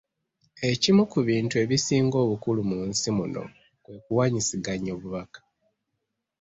Ekimu 0.71 1.03
ku 1.11 1.19
bintu 1.29 1.55
ebisinga 1.63 2.17
obukulu 2.25 2.61
mu 2.69 2.79
nsi 2.89 3.09
muno 3.17 3.43
kwe 3.83 3.95
kuwaanyisiganya 4.03 4.91
obubaka. 4.97 5.39